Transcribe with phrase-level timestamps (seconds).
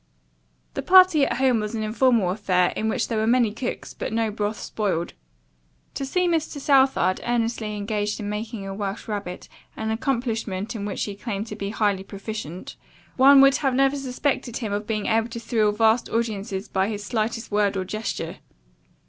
[0.73, 4.11] The party at home was an informal affair in which there were many cooks, but
[4.11, 5.13] no broth spoiled.
[5.93, 6.59] To see Mr.
[6.59, 11.55] Southard earnestly engaged in making a Welsh rarebit, an accomplishment in which he claimed to
[11.55, 12.77] be highly proficient,
[13.15, 17.03] one would never have suspected him of being able to thrill vast audiences by his
[17.03, 18.37] slightest word or gesture.